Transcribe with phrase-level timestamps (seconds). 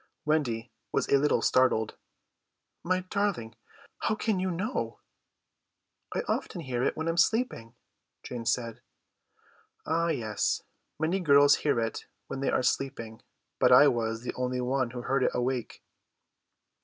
[0.25, 1.95] Wendy was a little startled.
[2.83, 3.53] "My darling,
[3.99, 4.99] how can you know?"
[6.11, 7.75] "I often hear it when I am sleeping,"
[8.23, 8.81] Jane said.
[9.85, 10.63] "Ah yes,
[10.99, 13.21] many girls hear it when they are sleeping,
[13.59, 15.83] but I was the only one who heard it awake."